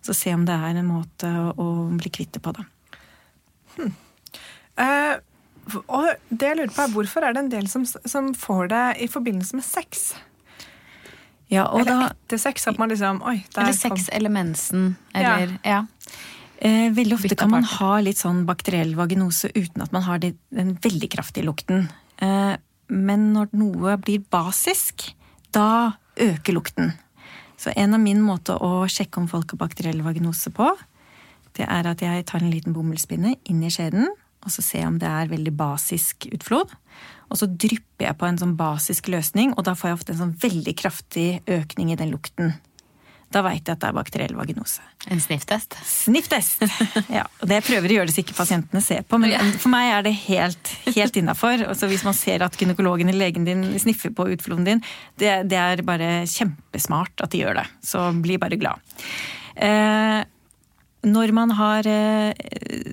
[0.06, 2.68] Så se om det er en måte å, bli kvitt det på, da.
[4.82, 5.16] Eh,
[5.86, 8.86] og det jeg lurer på er Hvorfor er det en del som, som får det
[9.06, 10.12] i forbindelse med sex?
[11.52, 12.68] Ja, og Eller da, etter sex?
[12.72, 14.86] At man liksom Oi, Eller sex kom eller mensen.
[15.14, 15.82] Eller, ja.
[16.58, 20.78] eh, veldig ofte kan man ha litt sånn bakteriell vaginose uten at man har den
[20.82, 21.90] veldig kraftige lukten.
[22.22, 22.56] Eh,
[22.92, 25.12] men når noe blir basisk,
[25.56, 26.94] da øker lukten.
[27.62, 30.72] Så en av min måte å sjekke om folk har bakteriell vaginose på,
[31.58, 34.10] det er at jeg tar en liten bomullspinne inn i skjeden,
[34.42, 36.72] og så ser jeg om det er veldig basisk utflod.
[37.30, 40.22] Og så drypper jeg på en sånn basisk løsning, og da får jeg ofte en
[40.24, 42.56] sånn veldig kraftig økning i den lukten.
[43.32, 44.84] Da veit jeg at det er bakteriell vaginose.
[45.12, 45.78] En snifftest.
[45.88, 46.66] Snifftest!
[47.12, 49.90] Ja, og det prøver å gjøre det så ikke pasientene ser på, men for meg
[49.92, 51.64] er det helt, helt innafor.
[51.82, 54.84] Hvis man ser at gynekologen eller legen din sniffer på utfloden din,
[55.20, 57.66] det, det er bare kjempesmart at de gjør det.
[57.86, 58.94] Så bli bare glad.
[59.56, 60.22] Eh,
[61.08, 62.32] når man har eh,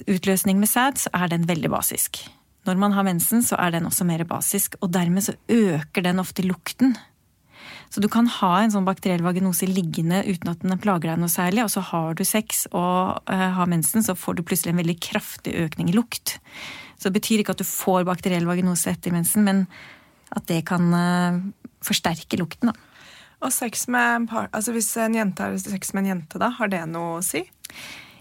[0.08, 2.22] utløsning med sæd, så er den veldig basisk.
[2.68, 6.20] Når man har mensen, så er den også mer basisk, og dermed så øker den
[6.20, 6.96] ofte lukten.
[7.88, 11.32] Så du kan ha en sånn bakteriell vaginose liggende uten at den plager deg noe
[11.32, 14.82] særlig, og så har du sex og eh, har mensen, så får du plutselig en
[14.82, 16.36] veldig kraftig økning i lukt.
[16.98, 19.64] Så det betyr ikke at du får bakteriell vaginose etter mensen, men
[20.34, 21.40] at det kan eh,
[21.84, 22.72] forsterke lukten.
[22.72, 22.88] Da.
[23.46, 26.70] Og sex med par, altså Hvis en jente har sex med en jente, da, har
[26.72, 27.44] det noe å si?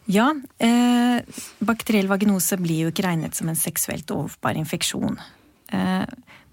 [0.07, 0.29] Ja,
[0.63, 1.19] eh,
[1.59, 5.17] bakteriell vaginose blir jo ikke regnet som en seksuelt overbar infeksjon.
[5.75, 6.05] Eh,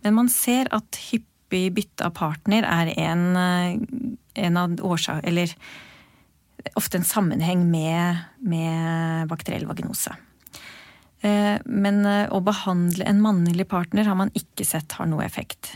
[0.02, 1.30] men man ser at hyppig
[1.74, 5.24] bytte av partner er en, eh, en av årsak...
[5.24, 5.54] Eller
[6.74, 10.14] ofte en sammenheng med, med bakteriell vaginose.
[11.24, 15.74] Eh, men eh, å behandle en mannlig partner har man ikke sett har noe effekt.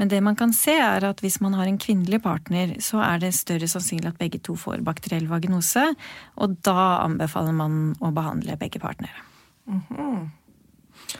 [0.00, 3.20] Men det man kan se er at hvis man har en kvinnelig partner, så er
[3.20, 5.90] det større sannsynlig at begge to får bakteriell vaginose,
[6.40, 9.26] og da anbefaler man å behandle begge partnere.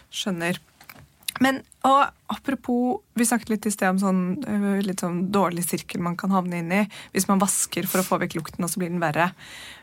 [0.08, 0.62] Skjønner.
[1.40, 6.02] Men og apropos, vi snakket litt i sted om sånn, øh, litt sånn dårlig sirkel
[6.04, 6.82] man kan havne inn i
[7.14, 9.30] hvis man vasker for å få vekk lukten, og så blir den verre.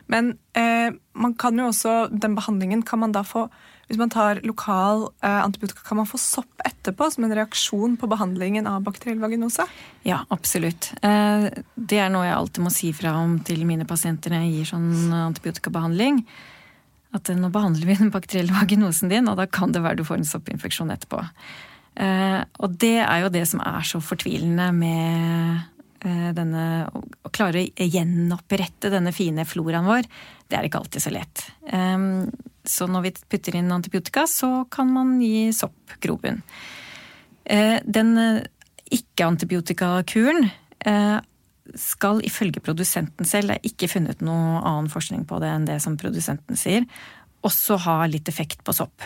[0.06, 3.48] Men eh, man kan jo også, den behandlingen kan man da få
[3.88, 8.10] Hvis man tar lokal eh, antibiotika, kan man få sopp etterpå som en reaksjon på
[8.12, 9.64] behandlingen av bakteriell vaginose?
[10.04, 10.90] Ja, absolutt.
[11.00, 14.52] Eh, det er noe jeg alltid må si fra om til mine pasienter når jeg
[14.58, 14.92] gir sånn
[15.22, 16.20] antibiotikabehandling.
[17.16, 20.20] At nå behandler vi den bakterielle vaginosen din, og da kan det være du får
[20.20, 21.22] en soppinfeksjon etterpå.
[21.98, 25.62] Eh, og det er jo det som er så fortvilende med
[26.06, 30.06] eh, denne Å klare å gjenopprette denne fine floraen vår,
[30.48, 31.42] det er ikke alltid så lett.
[32.68, 36.40] Så når vi putter inn antibiotika, så kan man gi sopp grobunn.
[37.44, 38.14] Den
[38.96, 40.48] ikke-antibiotika-kuren
[41.76, 45.78] skal ifølge produsenten selv, det er ikke funnet noe annen forskning på det enn det
[45.84, 46.86] som produsenten sier,
[47.44, 49.04] også ha litt effekt på sopp.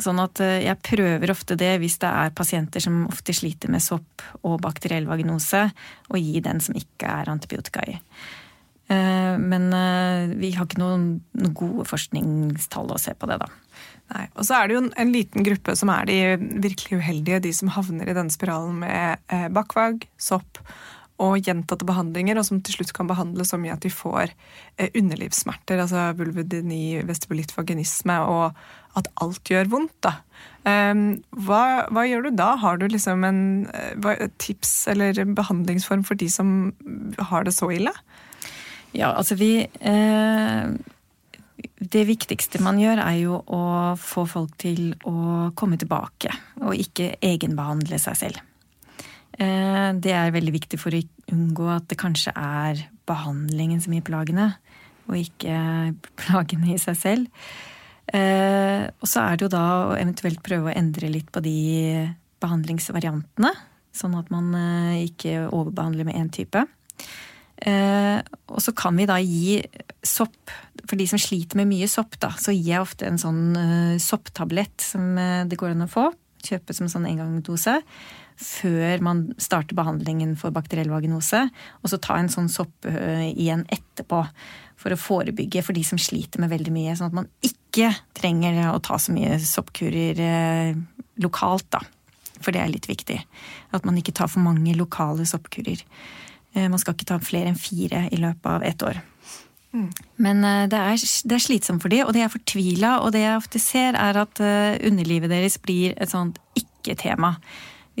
[0.00, 4.24] Sånn at jeg prøver ofte det hvis det er pasienter som ofte sliter med sopp
[4.40, 5.66] og bakteriell vaginose,
[6.08, 7.98] å gi den som ikke er antibiotika i.
[8.90, 9.68] Men
[10.40, 11.04] vi har ikke noen,
[11.36, 13.50] noen gode forskningstall å se på det, da.
[14.10, 16.16] Nei, Og så er det jo en liten gruppe som er de
[16.64, 20.58] virkelig uheldige, de som havner i denne spiralen med bakvag, sopp
[21.20, 24.32] og gjentatte behandlinger, og som til slutt kan behandle så mye at de får
[24.96, 28.56] underlivssmerter, altså vulvodyni, vestibulitt, vaginisme, og
[28.98, 29.96] at alt gjør vondt.
[30.02, 30.14] da.
[30.64, 32.54] Hva, hva, gjør du da?
[32.60, 33.42] Har du liksom en
[34.42, 36.72] tips eller behandlingsform for de som
[37.30, 37.94] har det så ille?
[38.96, 40.70] Ja, altså vi eh,
[41.92, 43.62] Det viktigste man gjør, er jo å
[44.00, 46.32] få folk til å komme tilbake,
[46.64, 48.42] og ikke egenbehandle seg selv.
[49.40, 51.00] Det er veldig viktig for å
[51.32, 54.50] unngå at det kanskje er behandlingen som gir plagene,
[55.08, 55.54] og ikke
[56.20, 57.46] plagene i seg selv.
[58.10, 61.56] Og så er det jo da å eventuelt prøve å endre litt på de
[62.42, 63.52] behandlingsvariantene,
[63.96, 64.50] sånn at man
[64.98, 66.64] ikke overbehandler med én type.
[67.60, 69.58] Og så kan vi da gi
[70.06, 70.52] sopp
[70.88, 74.82] For de som sliter med mye sopp, da, så gir jeg ofte en sånn sopptablett
[74.82, 75.14] som
[75.46, 76.08] det går an å få.
[76.42, 77.76] Kjøpe som sånn engangdose
[78.40, 81.44] før man starter behandlingen for bakteriell vaginose.
[81.84, 84.24] Og så ta en sånn sopp igjen etterpå
[84.80, 86.96] for å forebygge for de som sliter med veldig mye.
[86.96, 90.22] Sånn at man ikke trenger å ta så mye soppkurer
[91.20, 91.82] lokalt, da.
[92.40, 93.18] For det er litt viktig.
[93.76, 95.82] At man ikke tar for mange lokale soppkurer.
[96.56, 99.02] Man skal ikke ta flere enn fire i løpet av ett år.
[99.76, 99.90] Mm.
[100.24, 100.40] Men
[100.72, 100.96] det er,
[101.28, 102.96] det er, slitsomt for dem, og de er fortvila.
[103.04, 107.36] Og det jeg ofte ser, er at underlivet deres blir et sånt ikke-tema.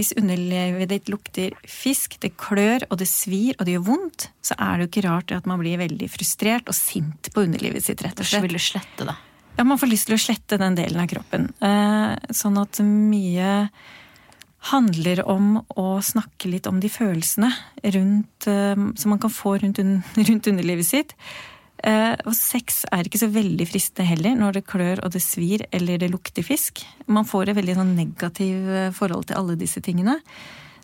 [0.00, 4.56] Hvis underlivet ditt lukter fisk, det klør og det svir og det gjør vondt, så
[4.56, 8.00] er det jo ikke rart at man blir veldig frustrert og sint på underlivet sitt,
[8.06, 8.46] rett og slett.
[8.46, 9.16] Vil du slette det?
[9.58, 11.50] Ja, man får lyst til å slette den delen av kroppen.
[12.32, 13.50] Sånn at mye
[14.70, 17.50] handler om å snakke litt om de følelsene
[17.92, 19.82] rundt, som man kan få rundt,
[20.30, 21.12] rundt underlivet sitt.
[21.80, 26.00] Og sex er ikke så veldig fristende heller når det klør og det svir eller
[26.02, 26.82] det lukter fisk.
[27.08, 30.18] Man får et veldig sånn negativ forhold til alle disse tingene.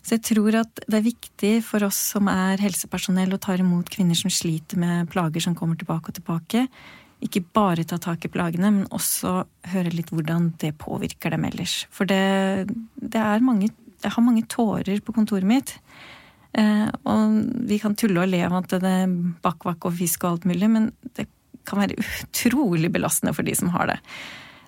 [0.07, 3.89] Så jeg tror at det er viktig for oss som er helsepersonell og tar imot
[3.91, 6.63] kvinner som sliter med plager som kommer tilbake og tilbake,
[7.27, 9.41] ikke bare ta tak i plagene, men også
[9.73, 11.81] høre litt hvordan det påvirker dem ellers.
[11.91, 15.71] For det, det er mange Jeg har mange tårer på kontoret mitt.
[16.57, 17.37] Eh, og
[17.69, 20.69] vi kan tulle og le av at det er bakvakk og fisk og alt mulig,
[20.73, 21.27] men det
[21.67, 23.97] kan være utrolig belastende for de som har det.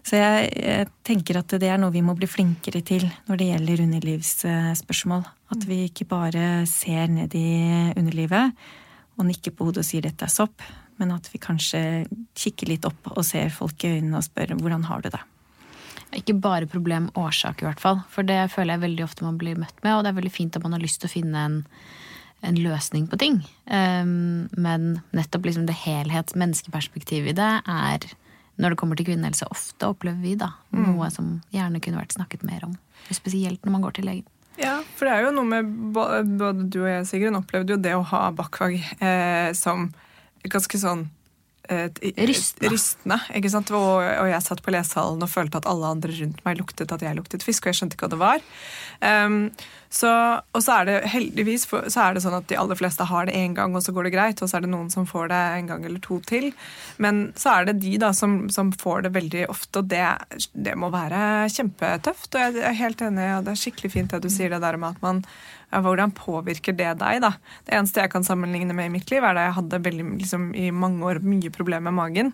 [0.06, 3.48] Så jeg, jeg, tenker at det er noe vi må bli flinkere til når det
[3.50, 5.26] gjelder underlivsspørsmål.
[5.54, 7.50] At vi ikke bare ser ned i
[7.98, 8.56] underlivet
[9.20, 10.64] og nikker på hodet og sier dette er sopp,
[11.00, 11.82] men at vi kanskje
[12.38, 15.22] kikker litt opp og ser folk i øynene og spør hvordan har du det.
[16.18, 18.00] Ikke bare problem årsak, i hvert fall.
[18.10, 19.96] For det føler jeg veldig ofte man blir møtt med.
[19.96, 21.60] Og det er veldig fint at man har lyst til å finne en,
[22.46, 23.42] en løsning på ting.
[23.70, 28.10] Um, men nettopp liksom det helhets menneskeperspektivet i det er
[28.60, 30.82] når det kommer til kvinnehelse, ofte opplever vi da mm.
[30.84, 32.74] noe som gjerne kunne vært snakket mer om.
[33.08, 34.28] Spesielt når man går til legen.
[34.60, 37.94] Ja, for det er jo noe med både du og jeg, Sigrun, opplevde jo det
[37.96, 39.88] å ha bakvag eh, som
[40.44, 41.06] ganske sånn
[41.70, 42.72] Rystende.
[42.74, 43.70] rystende ikke sant?
[43.78, 47.04] Og, og, jeg satt på lesehallen og følte at alle andre rundt meg luktet at
[47.06, 48.48] jeg luktet fisk, og jeg skjønte ikke hva det var.
[49.06, 49.38] Um,
[49.90, 50.10] så,
[50.54, 53.38] og så er det heldigvis så er det sånn at de aller fleste har det
[53.38, 54.42] én gang, og så går det greit.
[54.42, 56.52] Og så er det noen som får det en gang eller to til.
[57.02, 60.06] Men så er det de da som, som får det veldig ofte, og det,
[60.54, 62.30] det, må være kjempetøft.
[62.34, 64.78] Og jeg er helt enig, og det er skikkelig fint det du sier det der
[64.78, 65.24] med at man
[65.70, 67.22] hvordan påvirker det deg?
[67.22, 67.34] da?
[67.66, 70.50] Det eneste jeg kan sammenligne med i mitt liv, er da jeg hadde veldig, liksom,
[70.58, 72.34] i mange år mye problemer med magen.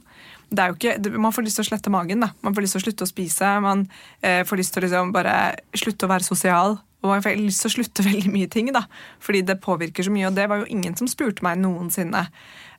[0.52, 2.20] ikke, Man får lyst til å slette magen.
[2.22, 2.32] da.
[2.42, 3.60] Man får lyst til å slutte å spise.
[3.62, 3.90] Man
[4.22, 6.80] eh, får lyst til å liksom bare slutte å være sosial.
[7.04, 8.86] Og man får lyst til å slutte veldig mye ting, da.
[9.20, 10.30] Fordi det påvirker så mye.
[10.30, 12.30] Og det var jo ingen som spurte meg noensinne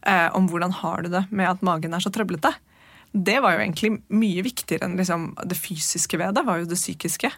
[0.07, 2.55] eh, om hvordan har du det med at magen er så trøblete.
[3.16, 6.79] Det var jo egentlig mye viktigere enn liksom, det fysiske ved det, var jo det
[6.79, 7.31] psykiske.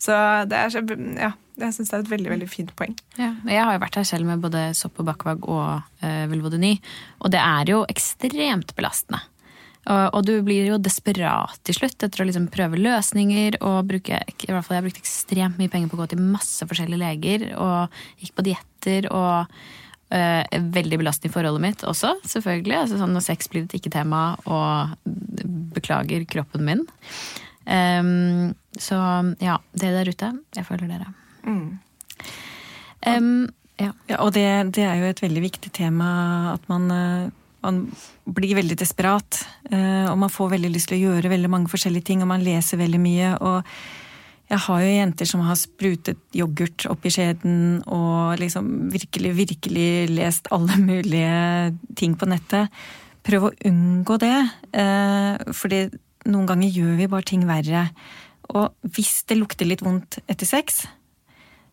[0.00, 0.16] Så
[0.48, 2.94] det er, ja, jeg syns det er et veldig veldig fint poeng.
[3.20, 6.72] Ja, jeg har jo vært her selv med både sopp og bakvag og uh, vulvodyni,
[7.20, 9.20] og det er jo ekstremt belastende.
[9.88, 14.18] Og, og du blir jo desperat til slutt etter å liksom prøve løsninger og bruke
[14.20, 17.46] i hvert fall Jeg brukte ekstremt mye penger på å gå til masse forskjellige leger
[17.56, 19.48] og gikk på dietter og
[20.14, 22.76] eh, veldig belastende i forholdet mitt også, selvfølgelig.
[22.82, 24.96] Altså sånn Når sex blir et ikke-tema og
[25.74, 26.84] beklager kroppen min.
[27.70, 28.96] Um, så
[29.42, 31.12] ja, det der ute, jeg føler dere.
[31.44, 31.78] Mm.
[33.06, 33.48] Um,
[33.80, 33.92] ja.
[34.10, 34.46] Ja, og det,
[34.76, 36.08] det er jo et veldig viktig tema
[36.54, 37.30] at man, eh,
[37.64, 37.78] man
[38.28, 39.40] blir veldig desperat.
[39.70, 42.44] eh, Og man får veldig lyst til å gjøre veldig mange forskjellige ting, og man
[42.44, 43.32] leser veldig mye.
[43.40, 43.64] og
[44.50, 50.50] jeg har jo jenter som har sprutet yoghurt oppi skjeden og liksom virkelig, virkelig lest
[50.54, 52.72] alle mulige ting på nettet.
[53.26, 54.38] Prøv å unngå det,
[54.74, 55.84] eh, fordi
[56.26, 57.90] noen ganger gjør vi bare ting verre.
[58.50, 60.82] Og hvis det lukter litt vondt etter sex,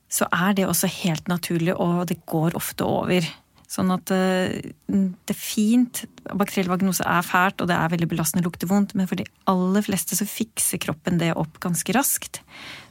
[0.07, 3.25] så er det også helt naturlig, og det går ofte over.
[3.67, 6.05] Sånn at eh, det er fint.
[6.31, 9.83] Bakteriell vagnose er fælt, og det er veldig belastende, lukter vondt, men for de aller
[9.83, 12.39] fleste så fikser kroppen det opp ganske raskt.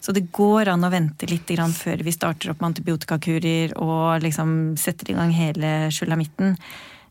[0.04, 4.20] Så det går an å vente litt grann før vi starter opp med antibiotikakurer og
[4.26, 6.58] liksom setter i gang hele sjulamitten.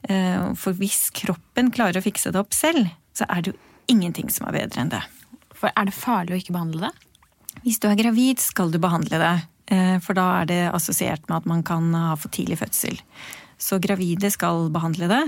[0.05, 3.57] Eh, For hvis kroppen klarer å fikse det opp selv, så er det jo
[3.89, 5.01] ingenting som er bedre enn det.
[5.57, 6.93] For er det farlig å ikke behandle det?
[7.63, 9.33] Hvis du er gravid, skal du behandle det.
[9.73, 13.01] eh, For da er det assosiert med at man kan ha for tidlig fødsel.
[13.61, 15.23] Så gravide skal behandle det.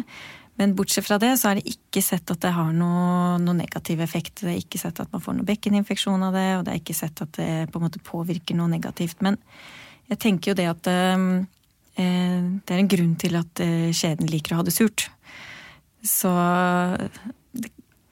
[0.58, 4.00] Men bortsett fra det, så er det ikke sett at det har noe, noe negativ
[4.02, 4.42] effekt.
[4.42, 6.98] Det er ikke sett at man får noe bekkeninfeksjon av det, og det er ikke
[6.98, 9.22] sett at det på en måte påvirker noe negativt.
[9.26, 9.38] Men
[10.10, 11.28] jeg tenker jo det at eh,
[12.02, 15.06] eh, det er en grunn til at eh, skjeden liker å ha det surt.
[16.02, 16.34] Så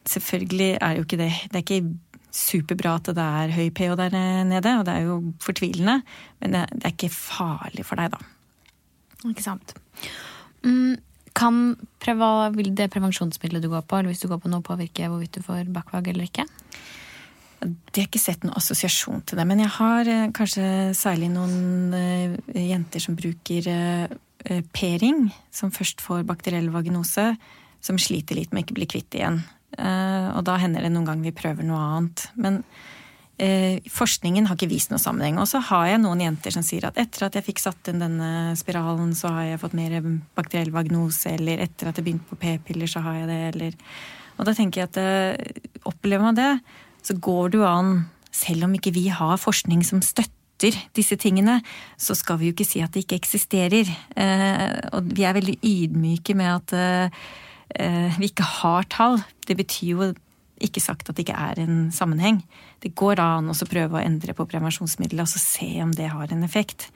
[0.06, 1.96] selvfølgelig er jo ikke det Det er ikke
[2.36, 6.02] superbra at det er høy pH der nede, og det er jo fortvilende,
[6.44, 8.35] men det, det er ikke farlig for deg, da.
[9.32, 9.76] Ikke sant.
[10.66, 10.98] Mm,
[11.36, 11.76] kan
[12.56, 15.44] vil det prevensjonsmiddelet du går på, eller hvis du går på noe, påvirke hvorvidt du
[15.44, 16.46] får bakvag eller ikke?
[17.66, 21.96] Det har ikke sett noen assosiasjon til det, men jeg har eh, kanskje særlig noen
[21.98, 22.36] eh,
[22.68, 27.32] jenter som bruker eh, P-ring, som først får bakteriell vaginose,
[27.82, 29.40] som sliter litt med å ikke bli kvitt igjen.
[29.76, 32.22] Og da hender det noen ganger vi prøver noe annet.
[32.40, 32.62] Men
[33.42, 35.40] eh, forskningen har ikke vist noe sammenheng.
[35.42, 38.04] Og så har jeg noen jenter som sier at etter at jeg fikk satt inn
[38.04, 39.98] denne spiralen, så har jeg fått mer
[40.38, 43.82] bakteriell vagnose, eller etter at jeg begynte på p-piller, så har jeg det, eller
[44.36, 46.60] Og da tenker jeg at eh, opplever man det,
[47.06, 47.94] så går det jo an,
[48.36, 51.62] selv om ikke vi har forskning som støtter disse tingene,
[51.96, 53.88] så skal vi jo ikke si at det ikke eksisterer.
[54.16, 57.24] Eh, og vi er veldig ydmyke med at eh,
[57.80, 59.22] eh, vi ikke har tall.
[59.48, 60.12] Det betyr jo
[60.64, 62.40] ikke sagt at det ikke er en sammenheng.
[62.84, 66.32] Det går an å prøve å endre på prevensjonsmiddelet og så se om det har
[66.32, 66.90] en effekt.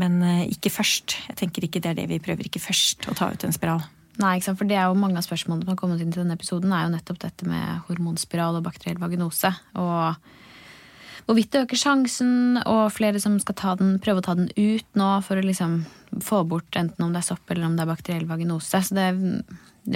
[0.00, 1.16] Men eh, ikke først.
[1.30, 2.48] Jeg tenker ikke det er det vi prøver.
[2.48, 3.84] Ikke først å ta ut en spiral.
[4.20, 4.60] Nei, ikke sant?
[4.60, 6.84] for det er jo mange av spørsmålene som har kommet inn til denne episoden, er
[6.84, 9.54] jo nettopp dette med hormonspiral og bakteriell vaginose.
[9.80, 14.50] Og hvorvidt det øker sjansen, og flere som skal ta den, prøve å ta den
[14.52, 15.80] ut nå for å liksom
[16.20, 18.82] få bort enten om det er sopp eller om det er bakteriell vaginose.
[18.84, 19.08] Så det,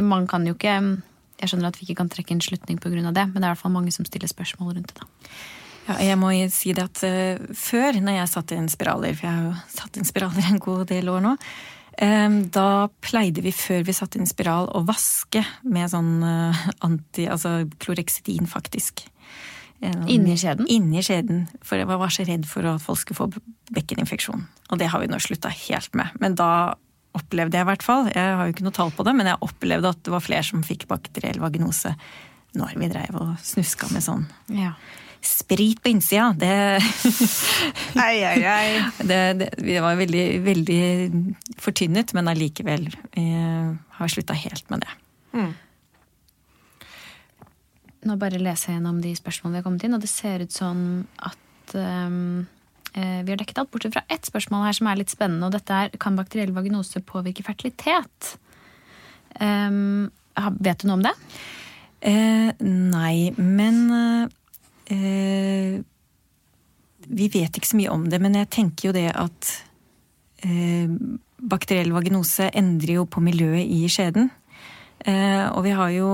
[0.00, 0.78] man kan jo ikke
[1.40, 2.90] Jeg skjønner at vi ikke kan trekke en slutning pga.
[2.90, 5.00] det, men det er i hvert fall mange som stiller spørsmål rundt det.
[5.00, 5.32] da.
[5.86, 9.36] Ja, jeg må si det at uh, før, når jeg satte inn spiraler, for jeg
[9.36, 11.34] har jo satt inn spiraler en god del år nå,
[12.02, 12.70] um, da
[13.04, 17.28] pleide vi før vi satte inn spiral å vaske med sånn uh, anti...
[17.30, 19.06] Altså kloreksidin, faktisk.
[19.84, 20.66] Inni skjeden?
[20.72, 21.44] Inni skjeden.
[21.62, 23.44] For jeg var så redd for at folk skulle få
[23.76, 24.46] bekkeninfeksjon.
[24.72, 26.14] Og det har vi nå slutta helt med.
[26.22, 26.50] Men da
[27.16, 29.40] opplevde jeg i hvert fall, jeg har jo ikke noe tall på det, men jeg
[29.46, 31.92] opplevde at det var flere som fikk bakteriell vaginose
[32.56, 34.22] når vi dreiv og snuska med sånn
[34.56, 34.70] Ja.
[35.26, 36.30] sprit på innsida.
[36.38, 36.52] Det,
[37.98, 38.82] Ei, ei, ei.
[39.02, 40.80] det, det Vi var veldig, veldig
[41.60, 42.86] fortynnet, men allikevel
[43.18, 44.94] eh, har slutta helt med det.
[45.36, 45.52] Mm.
[48.06, 50.54] Nå bare leser jeg gjennom de spørsmålene vi har kommet inn, og det ser ut
[50.54, 50.78] som
[51.26, 52.52] at ehm, eh,
[52.96, 55.76] vi har dekket alt, bortsett fra ett spørsmål her som er litt spennende, og dette
[55.76, 58.32] er kan bakteriell vaginose påvirke fertilitet?
[59.36, 60.08] Um,
[60.64, 61.12] vet du noe om det?
[62.06, 63.76] Eh, nei, men
[64.92, 65.78] eh,
[67.06, 69.52] Vi vet ikke så mye om det, men jeg tenker jo det at
[70.46, 70.90] eh,
[71.36, 74.30] bakteriell vaginose endrer jo på miljøet i skjeden.
[75.06, 76.06] Eh, og vi har jo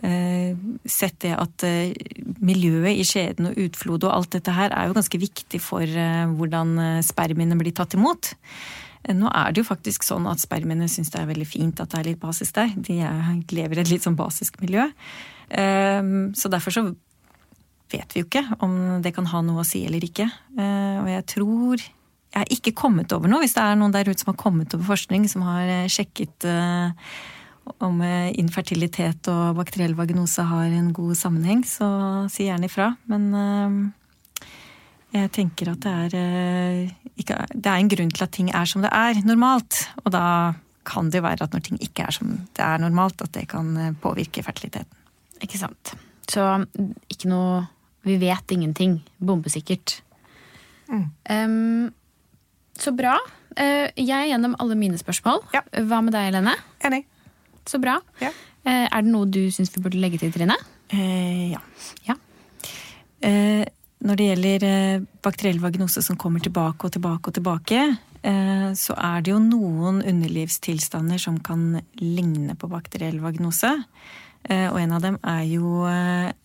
[0.00, 0.56] eh,
[0.88, 1.92] sett det at eh,
[2.40, 5.84] miljøet i skjeden og utflod og alt dette her er jo ganske viktig for
[6.38, 8.32] hvordan spermiene blir tatt imot.
[9.12, 12.00] Nå er det jo faktisk sånn at spermiene syns det er veldig fint at det
[12.00, 12.72] er litt basis der.
[12.76, 13.20] De er,
[13.52, 14.86] lever i et litt sånn basisk miljø.
[15.50, 16.84] Så derfor så
[17.92, 20.28] vet vi jo ikke om det kan ha noe å si eller ikke.
[20.56, 24.22] Og jeg tror Jeg har ikke kommet over noe, hvis det er noen der ute
[24.22, 26.46] som har kommet over forskning, som har sjekket
[27.82, 31.88] om eh, infertilitet og bakteriell vaginose har en god sammenheng, så
[32.32, 32.92] si gjerne ifra.
[33.10, 34.46] Men eh,
[35.18, 38.68] jeg tenker at det er, eh, ikke, det er en grunn til at ting er
[38.68, 39.84] som det er normalt.
[40.04, 40.24] Og da
[40.88, 43.46] kan det jo være at når ting ikke er som det er normalt, at det
[43.52, 44.98] kan påvirke fertiliteten.
[45.42, 45.94] Ikke sant.
[46.30, 46.42] Så
[47.10, 47.62] ikke noe
[48.02, 48.96] Vi vet ingenting.
[49.22, 50.00] Bombesikkert.
[50.90, 51.04] Mm.
[51.30, 51.92] Um,
[52.74, 53.12] så bra.
[53.54, 55.42] Eh, jeg er gjennom alle mine spørsmål.
[55.54, 55.62] Ja.
[55.86, 56.56] Hva med deg, Helene?
[56.82, 57.04] Enig.
[57.68, 57.98] Så bra.
[58.22, 58.32] Ja.
[58.64, 60.56] Eh, er det noe du syns vi burde legge til, Trine?
[60.92, 61.62] Eh, ja.
[62.06, 62.16] Ja.
[63.22, 63.64] Eh,
[64.02, 67.82] når det gjelder eh, bakteriell vaginose som kommer tilbake og tilbake og tilbake,
[68.26, 73.70] eh, så er det jo noen underlivstilstander som kan ligne på bakteriell vaginose.
[74.42, 75.86] Eh, og en av dem er jo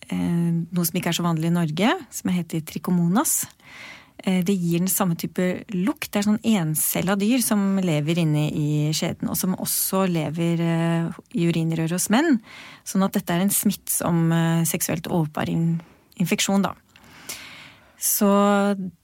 [0.08, 3.40] noe som ikke er så vanlig i Norge, som heter trikomonas.
[4.24, 6.10] Eh, Det gir den samme type lukt.
[6.10, 11.20] Det er sånn encella dyr som lever inne i skjeden, og som også lever eh,
[11.38, 12.40] i urinrøret hos menn.
[12.84, 16.74] Sånn at dette er en smittsom eh, seksuelt overbar infeksjon, da.
[17.98, 18.28] Så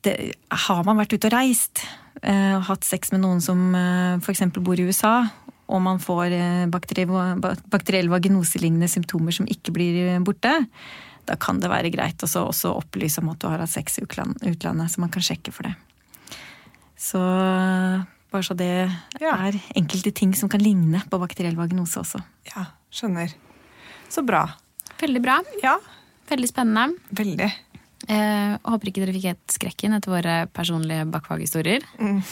[0.06, 1.82] det, har man vært ute og reist
[2.24, 3.74] og hatt sex med noen som
[4.22, 4.44] f.eks.
[4.62, 5.26] bor i USA,
[5.66, 6.30] og man får
[6.70, 10.54] bakteriell, vaginoselignende symptomer som ikke blir borte,
[11.26, 14.02] da kan det være greit å også opplyse om at du har hatt sex i
[14.04, 15.74] utlandet, så man kan sjekke for det.
[16.96, 17.18] Så
[18.30, 19.34] bare så det Ja.
[19.46, 22.22] er enkelte ting som kan ligne på bakteriell vagnose også.
[22.56, 23.32] Ja, skjønner.
[24.08, 24.46] Så bra.
[24.98, 25.40] Veldig bra.
[25.62, 25.78] Ja,
[26.28, 26.96] Veldig spennende.
[27.12, 27.52] veldig.
[28.08, 31.82] Eh, håper ikke dere fikk helt skrekken etter våre personlige bakfaghistorier.
[31.98, 32.22] Mm.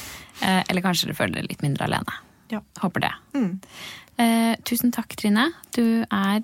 [0.43, 2.13] Eh, eller kanskje dere føler dere litt mindre alene.
[2.51, 2.61] Ja.
[2.79, 3.13] Håper det.
[3.35, 3.61] Mm.
[4.19, 5.53] Eh, tusen takk, Trine.
[5.73, 6.41] Du er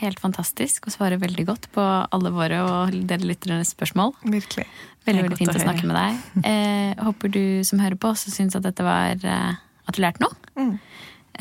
[0.00, 4.14] helt fantastisk og svarer veldig godt på alle våre og dere lytternes spørsmål.
[4.24, 4.66] Virkelig.
[5.06, 6.22] Veldig veldig fint å å snakke med deg.
[6.52, 10.22] Eh, håper du som hører på også syns at dette var eh, At du lærte
[10.22, 10.34] noe.
[10.58, 10.74] Mm.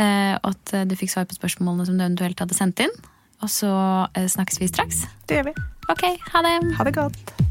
[0.02, 2.94] Eh, og at du fikk svar på spørsmålene som du eventuelt hadde sendt inn.
[3.42, 3.72] Og så
[4.16, 5.06] eh, snakkes vi straks.
[5.28, 5.56] Det gjør vi.
[5.90, 6.58] Ok, ha det!
[6.78, 7.51] Ha det godt.